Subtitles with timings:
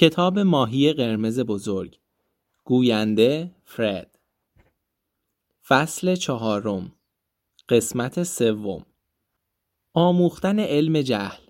[0.00, 1.98] کتاب ماهی قرمز بزرگ
[2.64, 4.18] گوینده فرد.
[5.66, 6.92] فصل چهارم
[7.68, 8.86] قسمت سوم.
[9.94, 11.42] آموختن علم جهل.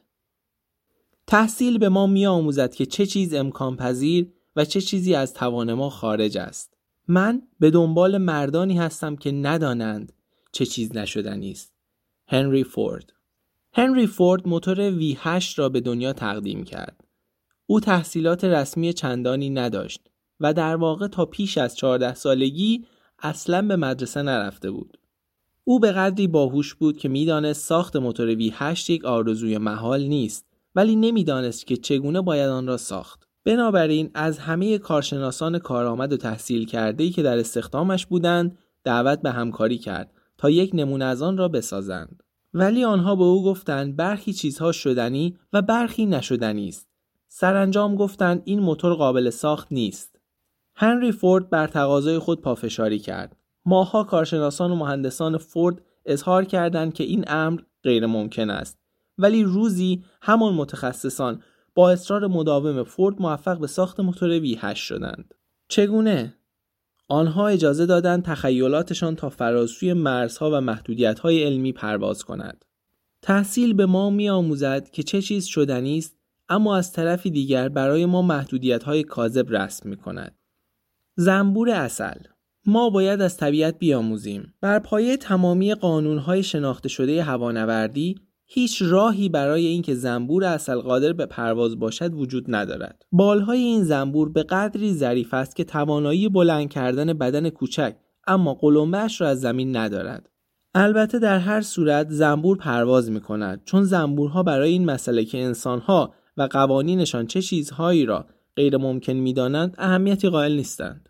[1.26, 5.74] تحصیل به ما می آموزد که چه چیز امکان پذیر و چه چیزی از توان
[5.74, 6.76] ما خارج است.
[7.08, 10.12] من به دنبال مردانی هستم که ندانند
[10.52, 11.72] چه چیز نشدنی است.
[12.28, 13.12] هنری فورد.
[13.72, 17.07] هنری فورد موتور V8 را به دنیا تقدیم کرد.
[17.70, 20.00] او تحصیلات رسمی چندانی نداشت
[20.40, 22.84] و در واقع تا پیش از 14 سالگی
[23.18, 24.98] اصلا به مدرسه نرفته بود.
[25.64, 30.46] او به قدری باهوش بود که می‌دانست ساخت موتور وی 8 یک آرزوی محال نیست
[30.74, 33.28] ولی نمی‌دانست که چگونه باید آن را ساخت.
[33.44, 39.78] بنابراین از همه کارشناسان کارآمد و تحصیل کرده که در استخدامش بودند دعوت به همکاری
[39.78, 42.22] کرد تا یک نمونه از آن را بسازند.
[42.54, 46.87] ولی آنها به او گفتند برخی چیزها شدنی و برخی نشدنی است.
[47.28, 50.20] سرانجام گفتند این موتور قابل ساخت نیست.
[50.76, 53.36] هنری فورد بر تقاضای خود پافشاری کرد.
[53.64, 58.78] ماها کارشناسان و مهندسان فورد اظهار کردند که این امر غیر ممکن است.
[59.18, 61.42] ولی روزی همان متخصصان
[61.74, 65.34] با اصرار مداوم فورد موفق به ساخت موتور وی 8 شدند.
[65.68, 66.34] چگونه؟
[67.08, 72.64] آنها اجازه دادند تخیلاتشان تا فراسوی مرزها و محدودیت‌های علمی پرواز کند.
[73.22, 76.17] تحصیل به ما آموزد که چه چیز شدنی است
[76.48, 80.38] اما از طرفی دیگر برای ما محدودیت های کاذب رسم می کند.
[81.16, 82.18] زنبور اصل
[82.66, 84.54] ما باید از طبیعت بیاموزیم.
[84.60, 88.16] بر پایه تمامی قانونهای شناخته شده هوانوردی
[88.50, 93.02] هیچ راهی برای اینکه زنبور اصل قادر به پرواز باشد وجود ندارد.
[93.12, 99.20] بالهای این زنبور به قدری ظریف است که توانایی بلند کردن بدن کوچک اما قلمبهش
[99.20, 100.30] را از زمین ندارد.
[100.74, 106.14] البته در هر صورت زنبور پرواز می کند چون زنبورها برای این مسئله که انسانها
[106.38, 111.08] و قوانینشان چه چیزهایی را غیر ممکن می دانند اهمیتی قائل نیستند.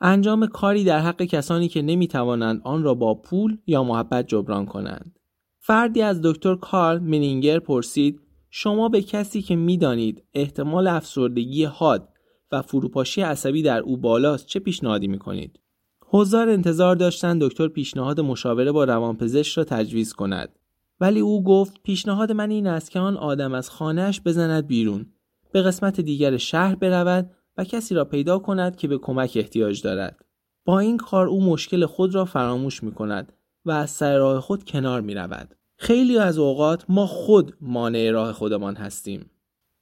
[0.00, 4.66] انجام کاری در حق کسانی که نمی توانند آن را با پول یا محبت جبران
[4.66, 5.18] کنند.
[5.58, 12.08] فردی از دکتر کارل منینگر پرسید شما به کسی که می‌دانید احتمال افسردگی حاد
[12.52, 15.60] و فروپاشی عصبی در او بالاست چه پیشنهادی می کنید؟
[16.08, 20.58] حضار انتظار داشتند دکتر پیشنهاد مشاوره با روانپزشک را تجویز کند
[21.02, 25.06] ولی او گفت پیشنهاد من این است که آن آدم از خانهش بزند بیرون
[25.52, 30.24] به قسمت دیگر شهر برود و کسی را پیدا کند که به کمک احتیاج دارد
[30.64, 33.32] با این کار او مشکل خود را فراموش می کند
[33.64, 35.54] و از سر راه خود کنار می رود.
[35.76, 39.30] خیلی از اوقات ما خود مانع راه خودمان هستیم.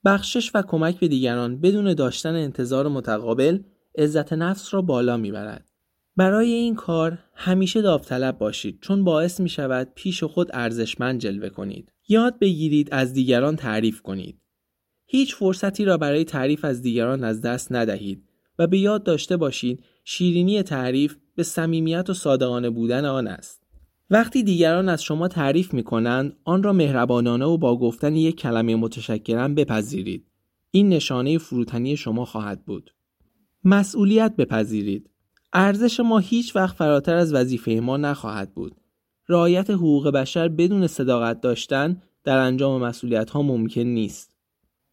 [0.04, 3.58] بخشش و کمک به دیگران بدون داشتن انتظار متقابل
[3.98, 5.69] عزت نفس را بالا می‌برد.
[6.20, 11.92] برای این کار همیشه داوطلب باشید چون باعث می شود پیش خود ارزشمند جلوه کنید.
[12.08, 14.40] یاد بگیرید از دیگران تعریف کنید.
[15.06, 18.24] هیچ فرصتی را برای تعریف از دیگران از دست ندهید
[18.58, 23.62] و به یاد داشته باشید شیرینی تعریف به صمیمیت و صادقانه بودن آن است.
[24.10, 28.76] وقتی دیگران از شما تعریف می کنند آن را مهربانانه و با گفتن یک کلمه
[28.76, 30.26] متشکرم بپذیرید.
[30.70, 32.94] این نشانه فروتنی شما خواهد بود.
[33.64, 35.09] مسئولیت بپذیرید.
[35.52, 38.74] ارزش ما هیچ وقت فراتر از وظیفه ما نخواهد بود.
[39.28, 44.30] رعایت حقوق بشر بدون صداقت داشتن در انجام مسئولیت ها ممکن نیست.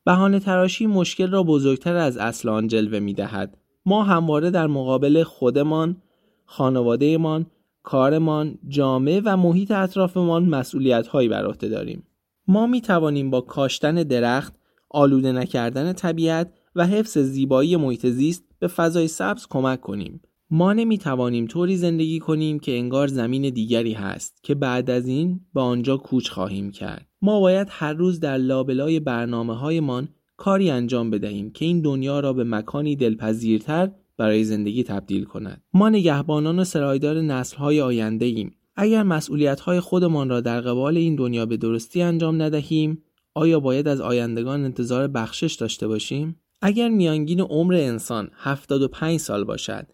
[0.06, 3.58] بهانه تراشی مشکل را بزرگتر از اصل آن جلوه می دهد.
[3.86, 5.98] ما همواره در مقابل خودمان،
[6.46, 7.46] خانوادهمان،
[7.84, 12.04] کارمان، جامعه و محیط اطرافمان مسئولیت هایی بر عهده داریم.
[12.48, 14.54] ما می توانیم با کاشتن درخت،
[14.90, 20.22] آلوده نکردن طبیعت و حفظ زیبایی محیط زیست به فضای سبز کمک کنیم.
[20.50, 25.40] ما نمی توانیم طوری زندگی کنیم که انگار زمین دیگری هست که بعد از این
[25.54, 27.08] به آنجا کوچ خواهیم کرد.
[27.22, 30.08] ما باید هر روز در لابلای برنامه هایمان
[30.38, 35.64] کاری انجام بدهیم که این دنیا را به مکانی دلپذیرتر برای زندگی تبدیل کند.
[35.74, 38.56] ما نگهبانان و سرایدار نسل های آینده ایم.
[38.76, 43.04] اگر مسئولیت های خودمان را در قبال این دنیا به درستی انجام ندهیم،
[43.34, 49.88] آیا باید از آیندگان انتظار بخشش داشته باشیم؟ اگر میانگین عمر انسان 75 سال باشد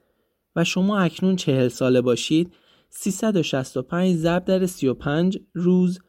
[0.56, 2.54] و شما اکنون چهل ساله باشید
[2.90, 6.00] 365 ضرب در 35 روز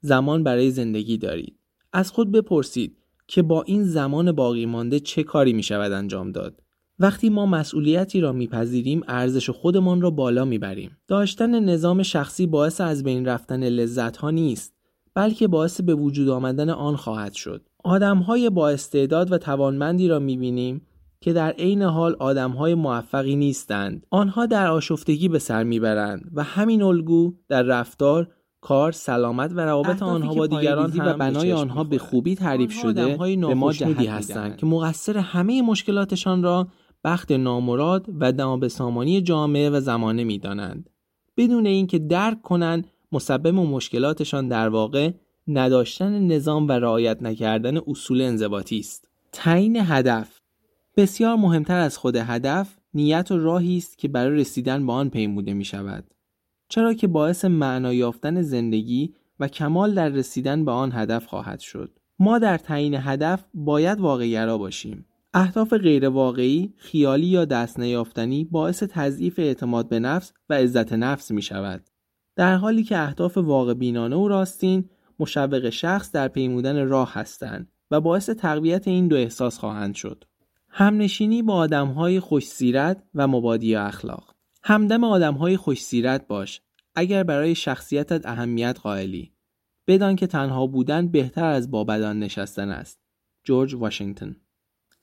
[0.00, 1.56] زمان برای زندگی دارید.
[1.92, 6.62] از خود بپرسید که با این زمان باقی مانده چه کاری می شود انجام داد.
[6.98, 10.96] وقتی ما مسئولیتی را میپذیریم ارزش خودمان را بالا می‌بریم.
[11.08, 14.74] داشتن نظام شخصی باعث از بین رفتن لذت ها نیست
[15.14, 17.68] بلکه باعث به وجود آمدن آن خواهد شد.
[17.84, 20.86] آدم های با استعداد و توانمندی را می‌بینیم
[21.20, 24.06] که در عین حال آدمهای موفقی نیستند.
[24.10, 28.28] آنها در آشفتگی به سر می‌برند و همین الگو در رفتار
[28.60, 33.54] کار، سلامت و روابط آنها با دیگران و بنای آنها به خوبی تعریف شده به
[33.54, 36.68] ما جهودی هستند که مقصر همه مشکلاتشان را
[37.04, 40.90] بخت نامراد و نابسامانی جامعه و زمانه می‌دانند.
[41.36, 45.10] بدون اینکه درک کنند مسبب و مشکلاتشان در واقع
[45.48, 49.08] نداشتن نظام و رعایت نکردن اصول انضباطی است.
[49.32, 50.39] تعیین هدف
[50.96, 55.54] بسیار مهمتر از خود هدف نیت و راهی است که برای رسیدن به آن پیموده
[55.54, 56.14] می شود
[56.68, 61.98] چرا که باعث معنا یافتن زندگی و کمال در رسیدن به آن هدف خواهد شد
[62.18, 69.38] ما در تعیین هدف باید واقعگرا باشیم اهداف غیرواقعی، خیالی یا دست نیافتنی باعث تضعیف
[69.38, 71.90] اعتماد به نفس و عزت نفس می شود.
[72.36, 74.88] در حالی که اهداف واقع بینانه و راستین
[75.18, 80.24] مشوق شخص در پیمودن راه هستند و باعث تقویت این دو احساس خواهند شد.
[80.72, 84.34] همنشینی با آدمهای خوشسیرت و مبادی اخلاق.
[84.62, 86.60] همدم آدمهای خوشسیرت باش
[86.94, 89.32] اگر برای شخصیتت اهمیت قائلی.
[89.86, 93.00] بدان که تنها بودن بهتر از با بدان نشستن است.
[93.44, 94.36] جورج واشنگتن.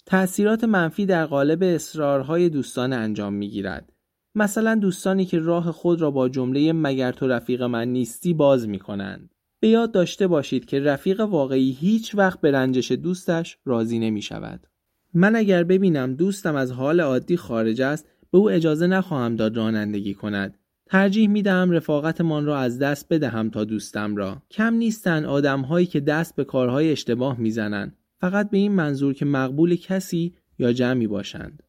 [0.05, 3.93] تأثیرات منفی در قالب اصرارهای دوستان انجام می‌گیرد.
[4.35, 8.79] مثلا دوستانی که راه خود را با جمله مگر تو رفیق من نیستی باز می
[8.79, 9.33] کنند.
[9.59, 14.67] به یاد داشته باشید که رفیق واقعی هیچ وقت به رنجش دوستش راضی نمی شود.
[15.13, 20.13] من اگر ببینم دوستم از حال عادی خارج است به او اجازه نخواهم داد رانندگی
[20.13, 20.57] کند.
[20.85, 24.41] ترجیح می دهم رفاقتمان را از دست بدهم تا دوستم را.
[24.51, 29.75] کم نیستن آدمهایی که دست به کارهای اشتباه می‌زنند فقط به این منظور که مقبول
[29.75, 31.63] کسی یا جمعی باشند.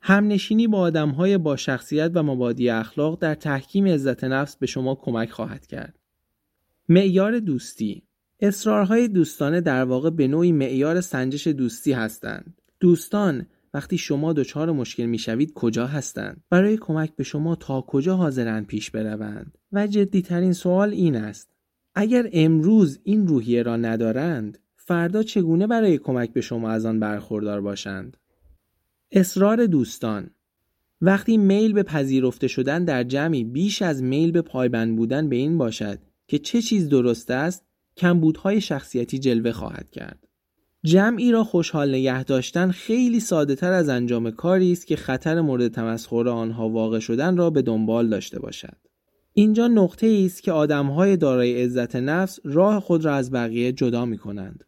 [0.00, 5.30] همنشینی با آدمهای با شخصیت و مبادی اخلاق در تحکیم عزت نفس به شما کمک
[5.30, 5.98] خواهد کرد.
[6.88, 8.02] معیار دوستی
[8.40, 12.60] اصرارهای دوستانه در واقع به نوعی معیار سنجش دوستی هستند.
[12.80, 18.66] دوستان وقتی شما دچار مشکل می‌شوید کجا هستند برای کمک به شما تا کجا حاضرند
[18.66, 21.50] پیش بروند؟ و جدیترین سوال این است.
[21.94, 27.60] اگر امروز این روحیه را ندارند فردا چگونه برای کمک به شما از آن برخوردار
[27.60, 28.16] باشند؟
[29.12, 30.30] اصرار دوستان.
[31.00, 35.58] وقتی میل به پذیرفته شدن در جمعی بیش از میل به پایبند بودن به این
[35.58, 37.64] باشد که چه چیز درست است
[37.96, 40.27] کمبودهای شخصیتی جلوه خواهد کرد.
[40.88, 45.68] جمعی را خوشحال نگه داشتن خیلی ساده تر از انجام کاری است که خطر مورد
[45.68, 48.76] تمسخر آنها واقع شدن را به دنبال داشته باشد
[49.32, 54.18] اینجا نقطه است که آدمهای دارای عزت نفس راه خود را از بقیه جدا می
[54.18, 54.64] کنند.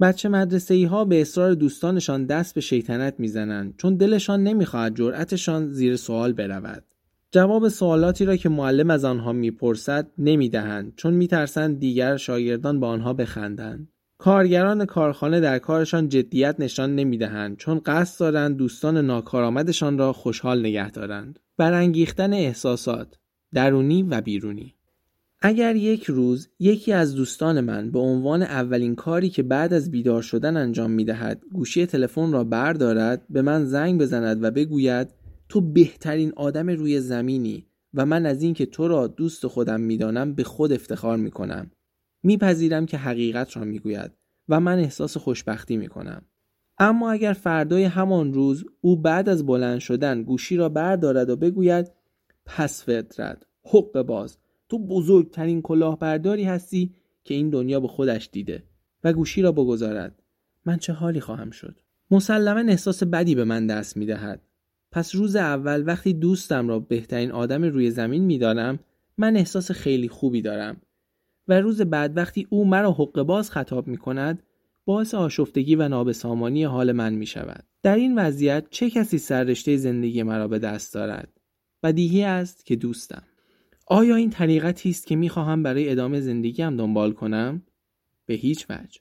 [0.00, 5.72] بچه مدرسه ای ها به اصرار دوستانشان دست به شیطنت می‌زنند چون دلشان نمی‌خواهد جرأتشان
[5.72, 6.84] زیر سوال برود.
[7.32, 13.12] جواب سوالاتی را که معلم از آنها می‌پرسد نمی‌دهند چون میترسند دیگر شاگردان به آنها
[13.12, 13.88] بخندند.
[14.18, 20.90] کارگران کارخانه در کارشان جدیت نشان نمی‌دهند چون قصد دارند دوستان ناکارآمدشان را خوشحال نگه
[20.90, 21.38] دارند.
[21.56, 23.18] برانگیختن احساسات
[23.54, 24.74] درونی و بیرونی
[25.40, 30.22] اگر یک روز یکی از دوستان من به عنوان اولین کاری که بعد از بیدار
[30.22, 35.08] شدن انجام می دهد گوشی تلفن را بردارد به من زنگ بزند و بگوید
[35.48, 40.44] تو بهترین آدم روی زمینی و من از اینکه تو را دوست خودم می‌دانم به
[40.44, 41.70] خود افتخار می کنم
[42.22, 44.10] میپذیرم که حقیقت را می‌گوید
[44.48, 46.22] و من احساس خوشبختی می کنم
[46.78, 51.92] اما اگر فردای همان روز او بعد از بلند شدن گوشی را بردارد و بگوید
[52.46, 54.38] پس فطرت حق باز
[54.68, 56.94] تو بزرگترین کلاهبرداری هستی
[57.24, 58.62] که این دنیا به خودش دیده
[59.04, 60.22] و گوشی را بگذارد.
[60.64, 61.80] من چه حالی خواهم شد؟
[62.10, 64.42] مسلما احساس بدی به من دست می دهد.
[64.90, 68.78] پس روز اول وقتی دوستم را بهترین آدم روی زمین می‌دانم
[69.18, 70.80] من احساس خیلی خوبی دارم.
[71.48, 74.42] و روز بعد وقتی او مرا حق باز خطاب می کند
[74.84, 77.64] باعث آشفتگی و نابسامانی حال من می شود.
[77.82, 81.28] در این وضعیت چه کسی سررشته زندگی مرا به دست دارد؟
[81.82, 83.22] بدیهی است که دوستم.
[83.86, 87.62] آیا این طریقتی است که می‌خواهم برای ادامه زندگیم دنبال کنم؟
[88.26, 89.00] به هیچ وجه.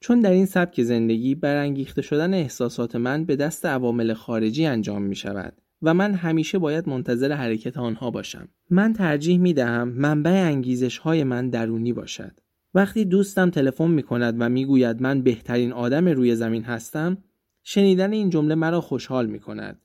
[0.00, 5.16] چون در این سبک زندگی برانگیخته شدن احساسات من به دست عوامل خارجی انجام می
[5.16, 5.52] شود
[5.84, 8.48] و من همیشه باید منتظر حرکت آنها باشم.
[8.70, 12.32] من ترجیح می دهم منبع انگیزش های من درونی باشد.
[12.74, 17.18] وقتی دوستم تلفن می کند و می گوید من بهترین آدم روی زمین هستم،
[17.62, 19.80] شنیدن این جمله مرا خوشحال می کند.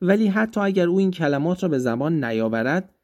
[0.00, 2.94] ولی حتی اگر او این کلمات را به زبان نیاورد،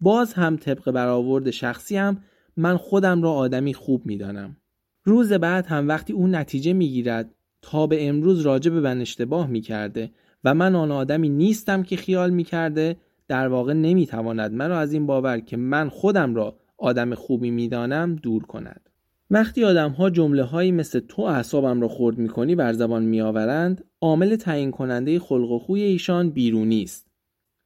[0.00, 2.22] باز هم طبق برآورد شخصی هم
[2.56, 4.56] من خودم را آدمی خوب می‌دانم.
[5.04, 10.10] روز بعد هم وقتی او نتیجه می‌گیرد تا به امروز راجع به من اشتباه می‌کرده
[10.46, 12.96] و من آن آدمی نیستم که خیال می‌کرده
[13.28, 18.42] در واقع نمی‌تواند مرا از این باور که من خودم را آدم خوبی می‌دانم دور
[18.42, 18.90] کند.
[19.30, 24.36] وقتی آدم ها جمله هایی مثل تو اعصابم را خورد می‌کنی بر زبان میآورند عامل
[24.36, 27.06] تعیین کننده خلق و خوی ایشان بیرونی است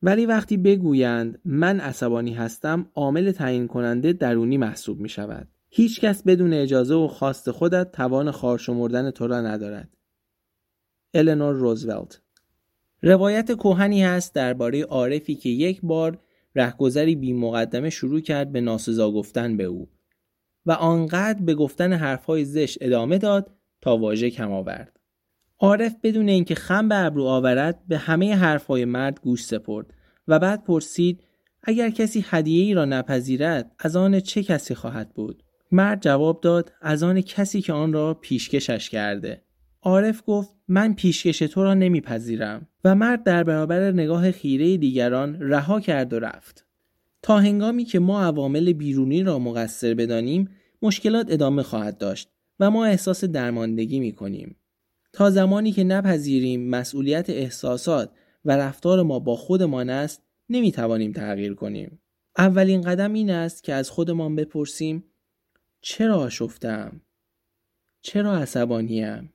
[0.03, 5.49] ولی وقتی بگویند من عصبانی هستم عامل تعیین کننده درونی محسوب می شود.
[5.71, 9.89] هیچ کس بدون اجازه و خواست خودت توان خارشمردن تو را ندارد.
[11.15, 12.21] النور روزولت
[13.03, 16.19] روایت کوهنی هست درباره عارفی که یک بار
[16.55, 19.89] رهگذری بی مقدمه شروع کرد به ناسزا گفتن به او
[20.67, 25.01] و آنقدر به گفتن حرفهای زشت ادامه داد تا واژه کم آورد.
[25.59, 29.95] عارف بدون اینکه خم به ابرو آورد به همه حرفهای مرد گوش سپرد
[30.29, 31.23] و بعد پرسید
[31.63, 35.43] اگر کسی هدیه ای را نپذیرد از آن چه کسی خواهد بود؟
[35.73, 39.43] مرد جواب داد از آن کسی که آن را پیشکشش کرده.
[39.83, 42.69] عارف گفت من پیشکش تو را نمیپذیرم.
[42.85, 46.67] و مرد در برابر نگاه خیره دیگران رها کرد و رفت
[47.23, 50.51] تا هنگامی که ما عوامل بیرونی را مقصر بدانیم
[50.83, 52.29] مشکلات ادامه خواهد داشت
[52.61, 54.57] و ما احساس درماندگی می کنیم.
[55.13, 58.11] تا زمانی که نپذیریم مسئولیت احساسات
[58.45, 62.01] و رفتار ما با خودمان است نمی توانیم تغییر کنیم.
[62.39, 65.05] اولین قدم این است که از خودمان بپرسیم
[65.81, 67.01] چرا آشفتم؟
[68.03, 69.33] چرا عصبانیم؟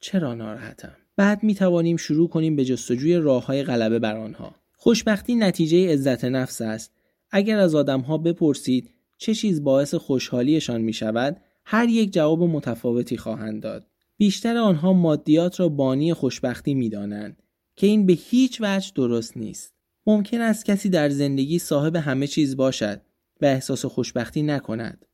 [0.00, 4.54] چرا ناراحتم؟ بعد می توانیم شروع کنیم به جستجوی راه های غلبه بر آنها.
[4.72, 6.92] خوشبختی نتیجه عزت نفس است.
[7.30, 13.62] اگر از آدمها بپرسید چه چیز باعث خوشحالیشان می شود هر یک جواب متفاوتی خواهند
[13.62, 13.86] داد.
[14.16, 17.42] بیشتر آنها مادیات را بانی خوشبختی می دانند
[17.76, 19.74] که این به هیچ وجه درست نیست.
[20.06, 23.00] ممکن است کسی در زندگی صاحب همه چیز باشد
[23.40, 25.06] و احساس خوشبختی نکند.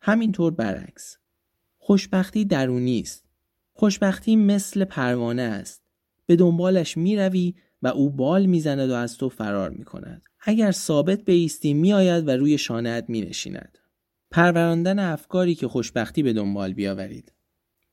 [0.00, 1.16] همینطور برعکس.
[1.78, 3.25] خوشبختی درونی است.
[3.78, 5.82] خوشبختی مثل پروانه است.
[6.26, 10.22] به دنبالش می روی و او بال می‌زند و از تو فرار می کند.
[10.40, 13.78] اگر ثابت بیستی می آید و روی شانهت می نشیند.
[14.30, 17.32] پروراندن افکاری که خوشبختی به دنبال بیاورید.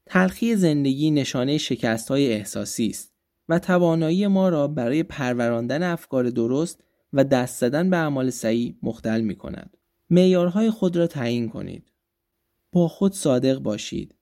[0.06, 3.14] تلخی زندگی نشانه شکست های احساسی است
[3.50, 9.22] و توانایی ما را برای پروراندن افکار درست و دست زدن به اعمال سعی مختل
[9.22, 9.78] می کند.
[10.10, 11.92] معیارهای خود را تعیین کنید.
[12.72, 14.16] با خود صادق باشید.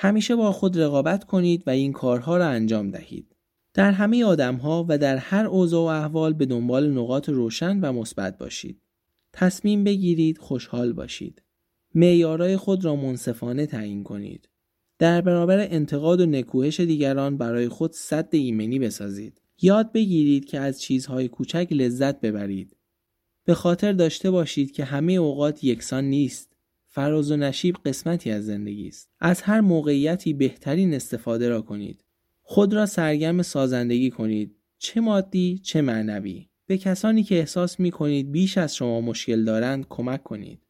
[0.00, 3.36] همیشه با خود رقابت کنید و این کارها را انجام دهید.
[3.74, 8.38] در همه آدمها و در هر اوضاع و احوال به دنبال نقاط روشن و مثبت
[8.38, 8.80] باشید.
[9.32, 11.42] تصمیم بگیرید خوشحال باشید.
[11.94, 14.48] معیارهای خود را منصفانه تعیین کنید.
[14.98, 19.40] در برابر انتقاد و نکوهش دیگران برای خود صد ایمنی بسازید.
[19.62, 22.76] یاد بگیرید که از چیزهای کوچک لذت ببرید.
[23.44, 26.56] به خاطر داشته باشید که همه اوقات یکسان نیست.
[26.90, 29.10] فراز و نشیب قسمتی از زندگی است.
[29.20, 32.04] از هر موقعیتی بهترین استفاده را کنید.
[32.42, 34.56] خود را سرگرم سازندگی کنید.
[34.78, 36.48] چه مادی چه معنوی.
[36.66, 40.60] به کسانی که احساس می کنید بیش از شما مشکل دارند کمک کنید.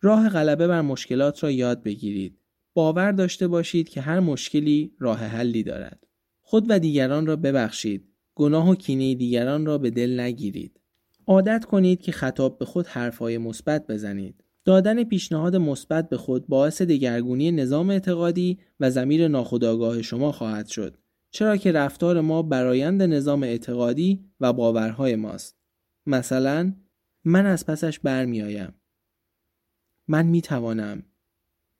[0.00, 2.38] راه غلبه بر مشکلات را یاد بگیرید.
[2.74, 6.06] باور داشته باشید که هر مشکلی راه حلی دارد.
[6.40, 8.08] خود و دیگران را ببخشید.
[8.34, 10.80] گناه و کینه دیگران را به دل نگیرید.
[11.26, 14.43] عادت کنید که خطاب به خود حرفهای مثبت بزنید.
[14.64, 20.98] دادن پیشنهاد مثبت به خود باعث دگرگونی نظام اعتقادی و زمیر ناخودآگاه شما خواهد شد.
[21.30, 25.56] چرا که رفتار ما برایند نظام اعتقادی و باورهای ماست.
[26.06, 26.72] مثلا
[27.24, 28.74] من از پسش برمیآیم.
[30.08, 31.02] من می توانم.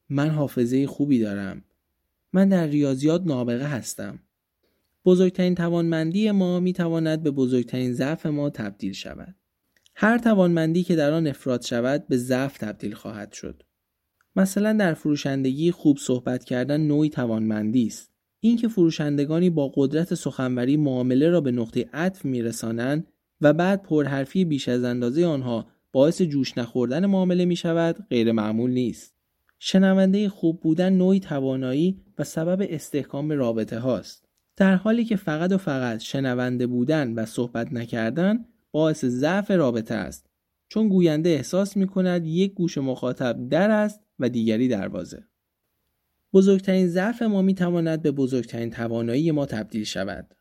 [0.09, 1.65] من حافظه خوبی دارم.
[2.33, 4.19] من در ریاضیات نابغه هستم.
[5.05, 9.35] بزرگترین توانمندی ما می تواند به بزرگترین ضعف ما تبدیل شود.
[9.97, 13.63] هر توانمندی که در آن افراد شود به ضعف تبدیل خواهد شد.
[14.37, 18.11] مثلا در فروشندگی خوب صحبت کردن نوعی توانمندی است.
[18.41, 23.07] اینکه فروشندگانی با قدرت سخنوری معامله را به نقطه عطف میرسانند
[23.41, 28.71] و بعد پرحرفی بیش از اندازه آنها باعث جوش نخوردن معامله می شود غیر معمول
[28.71, 29.15] نیست.
[29.59, 34.29] شنونده خوب بودن نوعی توانایی و سبب استحکام رابطه هاست.
[34.57, 38.45] در حالی که فقط و فقط شنونده بودن و صحبت نکردن
[38.75, 40.27] باعث ضعف رابطه است
[40.69, 45.25] چون گوینده احساس می کند یک گوش مخاطب در است و دیگری دروازه.
[46.33, 50.35] بزرگترین ضعف ما می تواند به بزرگترین توانایی ما تبدیل شود.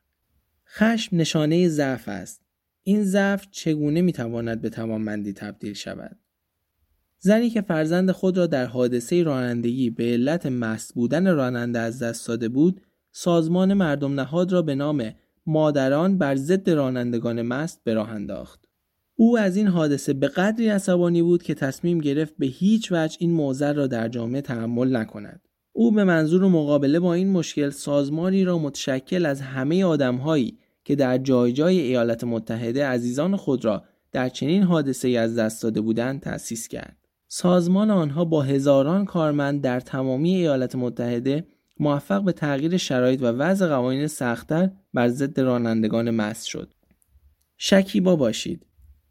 [0.67, 2.41] خشم نشانه ضعف است.
[2.83, 6.19] این ضعف چگونه می تواند به توانمندی تبدیل شود؟
[7.19, 12.27] زنی که فرزند خود را در حادثه رانندگی به علت مست بودن راننده از دست
[12.27, 15.13] داده بود، سازمان مردم نهاد را به نام
[15.45, 18.65] مادران بر ضد رانندگان مست به راه انداخت.
[19.15, 23.31] او از این حادثه به قدری عصبانی بود که تصمیم گرفت به هیچ وجه این
[23.31, 25.41] موزر را در جامعه تحمل نکند.
[25.73, 31.17] او به منظور مقابله با این مشکل سازمانی را متشکل از همه آدمهایی که در
[31.17, 36.67] جای جای ایالات متحده عزیزان خود را در چنین حادثه از دست داده بودند تأسیس
[36.67, 36.97] کرد.
[37.27, 41.47] سازمان آنها با هزاران کارمند در تمامی ایالات متحده
[41.79, 46.73] موفق به تغییر شرایط و وضع قوانین سختتر بر ضد رانندگان مست شد.
[47.57, 48.65] شکیبا باشید.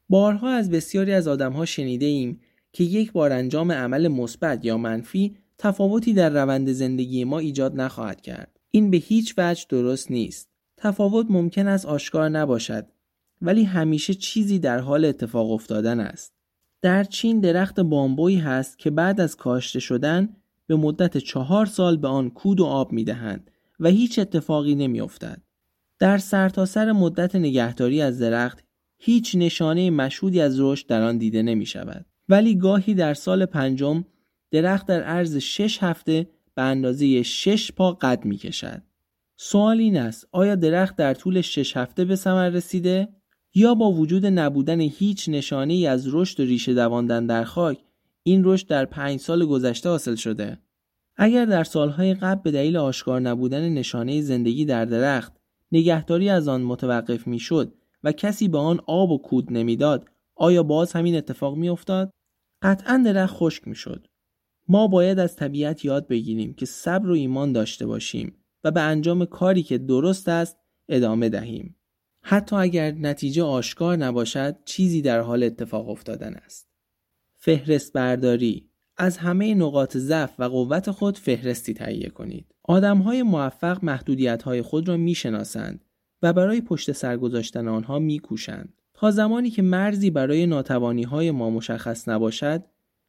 [0.08, 2.40] بارها از بسیاری از آدمها شنیده ایم
[2.72, 8.20] که یک بار انجام عمل مثبت یا منفی تفاوتی در روند زندگی ما ایجاد نخواهد
[8.20, 8.60] کرد.
[8.70, 10.48] این به هیچ وجه درست نیست.
[10.76, 12.86] تفاوت ممکن است آشکار نباشد
[13.42, 16.34] ولی همیشه چیزی در حال اتفاق افتادن است.
[16.82, 20.36] در چین درخت بامبویی هست که بعد از کاشته شدن
[20.72, 23.50] به مدت چهار سال به آن کود و آب می دهند
[23.80, 25.42] و هیچ اتفاقی نمی افتد.
[25.98, 28.64] در سرتاسر سر مدت نگهداری از درخت
[28.98, 32.06] هیچ نشانه مشهودی از رشد در آن دیده نمی شود.
[32.28, 34.04] ولی گاهی در سال پنجم
[34.50, 38.82] درخت در عرض شش هفته به اندازه شش پا قد می کشد.
[39.36, 43.08] سوال این است آیا درخت در طول شش هفته به ثمر رسیده
[43.54, 47.78] یا با وجود نبودن هیچ نشانه ای از رشد و ریشه دواندن در خاک
[48.22, 50.58] این رشد در پنج سال گذشته حاصل شده.
[51.16, 55.32] اگر در سالهای قبل به دلیل آشکار نبودن نشانه زندگی در درخت
[55.72, 57.74] نگهداری از آن متوقف می‌شد
[58.04, 62.10] و کسی به آن آب و کود نمی‌داد آیا باز همین اتفاق میافتاد؟
[62.62, 64.06] قطعا درخت خشک می‌شد.
[64.68, 69.24] ما باید از طبیعت یاد بگیریم که صبر و ایمان داشته باشیم و به انجام
[69.24, 70.56] کاری که درست است
[70.88, 71.76] ادامه دهیم.
[72.22, 76.71] حتی اگر نتیجه آشکار نباشد چیزی در حال اتفاق افتادن است.
[77.44, 82.54] فهرست برداری از همه نقاط ضعف و قوت خود فهرستی تهیه کنید.
[82.62, 85.84] آدم های موفق محدودیت های خود را می‌شناسند
[86.22, 88.74] و برای پشت سر گذاشتن آنها میکوشند.
[88.94, 92.64] تا زمانی که مرزی برای ناتوانی های ما مشخص نباشد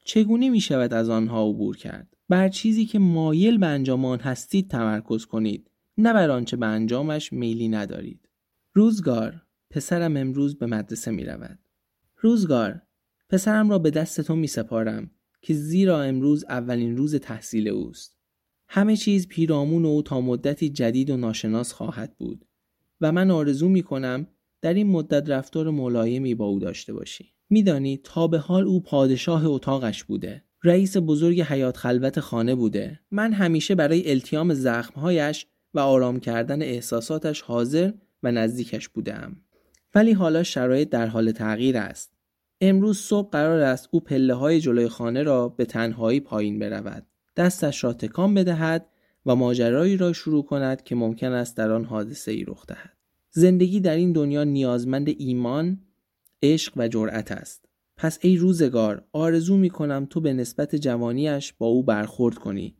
[0.05, 4.69] چگونه می شود از آنها عبور کرد؟ بر چیزی که مایل به انجام آن هستید
[4.69, 8.29] تمرکز کنید نه بر آنچه به انجامش میلی ندارید.
[8.73, 11.59] روزگار پسرم امروز به مدرسه می رود.
[12.17, 12.81] روزگار
[13.30, 15.12] پسرم را به دست تو می سپارم
[15.42, 18.18] که زیرا امروز اولین روز تحصیل اوست.
[18.68, 22.46] همه چیز پیرامون او تا مدتی جدید و ناشناس خواهد بود
[23.01, 24.27] و من آرزو می کنم
[24.62, 27.34] در این مدت رفتار ملایمی با او داشته باشی.
[27.50, 30.44] میدانی تا به حال او پادشاه اتاقش بوده.
[30.63, 33.00] رئیس بزرگ حیات خلوت خانه بوده.
[33.12, 37.92] من همیشه برای التیام زخمهایش و آرام کردن احساساتش حاضر
[38.24, 39.38] و نزدیکش بودم.
[39.96, 42.12] ولی حالا شرایط در حال تغییر است.
[42.65, 47.05] امروز صبح قرار است او پله های جلوی خانه را به تنهایی پایین برود.
[47.35, 48.85] دستش را تکان بدهد
[49.25, 52.97] و ماجرایی را شروع کند که ممکن است در آن حادثه ای رخ دهد.
[53.31, 55.81] زندگی در این دنیا نیازمند ایمان،
[56.43, 57.65] عشق و جرأت است.
[57.97, 62.75] پس ای روزگار آرزو می کنم تو به نسبت جوانیش با او برخورد کنی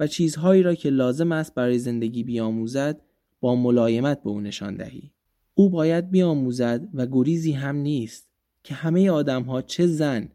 [0.00, 3.00] و چیزهایی را که لازم است برای زندگی بیاموزد
[3.40, 5.12] با ملایمت به او نشان دهی.
[5.54, 8.25] او باید بیاموزد و گریزی هم نیست
[8.66, 10.28] که همه آدم ها چه زن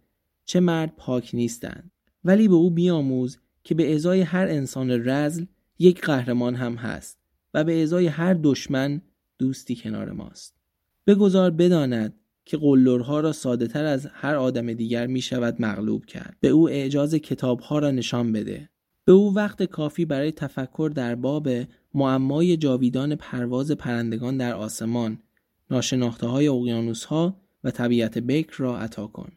[0.46, 1.91] چه مرد پاک نیستند.
[2.24, 5.46] ولی به او بیاموز که به ازای هر انسان رزل
[5.80, 7.17] یک قهرمان هم هست
[7.54, 9.02] و به ازای هر دشمن
[9.39, 10.56] دوستی کنار ماست.
[11.08, 12.13] بگذار بداند
[12.46, 16.38] که قلدرها را ساده تر از هر آدم دیگر می شود مغلوب کرد.
[16.39, 18.70] به او اعجاز کتابها را نشان بده.
[19.06, 21.50] به او وقت کافی برای تفکر در باب
[21.94, 25.20] معمای جاویدان پرواز پرندگان در آسمان
[25.72, 29.32] ناشناخته های اقیانوس ها و طبیعت بکر را عطا کن.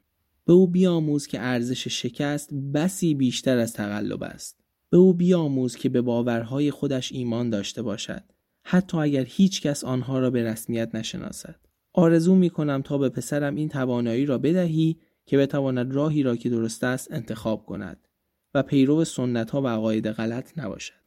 [0.45, 4.61] به او بیاموز که ارزش شکست بسی بیشتر از تقلب است.
[4.91, 8.23] به او بیاموز که به باورهای خودش ایمان داشته باشد.
[8.63, 11.57] حتی اگر هیچ کس آنها را به رسمیت نشناسد.
[11.93, 16.51] آرزو می کنم تا به پسرم این توانایی را بدهی که بتواند راهی را که
[16.51, 18.09] درست است انتخاب کند
[18.55, 21.05] و پیرو سنت ها و عقاید غلط نباشد.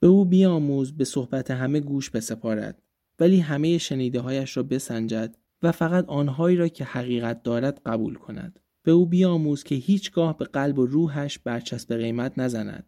[0.00, 2.82] به او بیاموز به صحبت همه گوش بسپارد
[3.20, 8.60] ولی همه شنیده هایش را بسنجد و فقط آنهایی را که حقیقت دارد قبول کند.
[8.82, 12.86] به او بیاموز که هیچگاه به قلب و روحش برچسب قیمت نزند.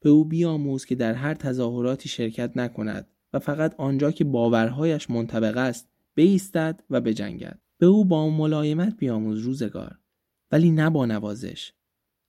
[0.00, 5.56] به او بیاموز که در هر تظاهراتی شرکت نکند و فقط آنجا که باورهایش منطبق
[5.56, 7.58] است بایستد و بجنگد.
[7.78, 9.98] به او با ملایمت بیاموز روزگار
[10.52, 11.72] ولی نه با نوازش.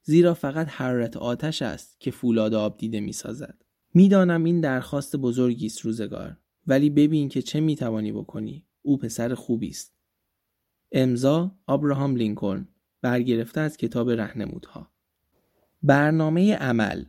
[0.04, 3.62] زیرا فقط حرارت آتش است که فولاد آب دیده می سازد.
[3.94, 8.66] می‌دانم این درخواست بزرگی است روزگار ولی ببین که چه می‌توانی بکنی.
[8.84, 9.94] او پسر خوبی است
[10.92, 12.68] امضا آبراهام لینکلن
[13.02, 14.92] برگرفته از کتاب رهنمودها
[15.84, 17.06] برنامه عمل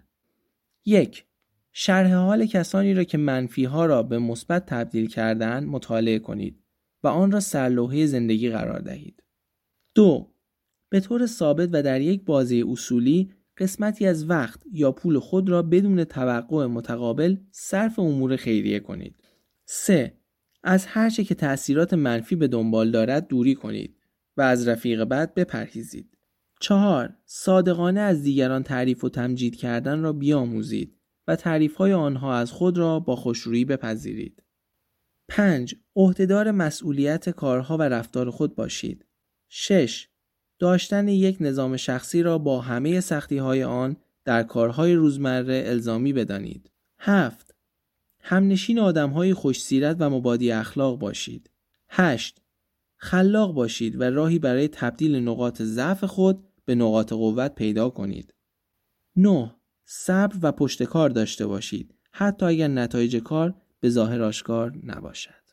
[0.85, 1.25] یک
[1.73, 6.61] شرح حال کسانی را که منفی ها را به مثبت تبدیل کردن مطالعه کنید
[7.03, 9.23] و آن را سرلوحه زندگی قرار دهید.
[9.95, 10.31] دو
[10.89, 15.63] به طور ثابت و در یک بازی اصولی قسمتی از وقت یا پول خود را
[15.63, 19.15] بدون توقع متقابل صرف امور خیریه کنید.
[19.65, 20.19] 3.
[20.67, 23.97] از هر چه که تأثیرات منفی به دنبال دارد دوری کنید
[24.37, 26.19] و از رفیق بد بپرهیزید.
[26.61, 27.17] 4.
[27.25, 30.99] صادقانه از دیگران تعریف و تمجید کردن را بیاموزید
[31.29, 34.43] و تعریف های آنها از خود را با خوشرویی بپذیرید.
[35.29, 35.75] 5.
[35.97, 39.05] عهدهدار مسئولیت کارها و رفتار خود باشید.
[39.49, 40.09] 6.
[40.59, 46.71] داشتن یک نظام شخصی را با همه سختی های آن در کارهای روزمره الزامی بدانید.
[46.99, 47.54] 7.
[48.27, 51.51] همنشین آدم های خوش سیرت و مبادی اخلاق باشید.
[51.89, 52.43] 8.
[52.97, 58.35] خلاق باشید و راهی برای تبدیل نقاط ضعف خود به نقاط قوت پیدا کنید.
[59.17, 59.55] 9.
[59.85, 65.44] صبر و پشتکار داشته باشید حتی اگر نتایج کار به ظاهر آشکار نباشد.